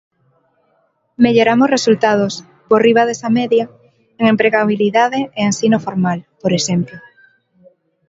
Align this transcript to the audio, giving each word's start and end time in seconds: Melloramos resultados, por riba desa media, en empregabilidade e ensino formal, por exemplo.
Melloramos 1.23 1.69
resultados, 1.75 2.33
por 2.69 2.79
riba 2.85 3.03
desa 3.09 3.29
media, 3.39 3.65
en 4.19 4.25
empregabilidade 4.33 5.19
e 5.37 5.39
ensino 5.49 5.77
formal, 5.85 6.19
por 6.41 6.51
exemplo. 6.59 6.97